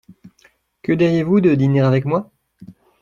[0.81, 2.31] Que diriez-vous de dîner avec moi?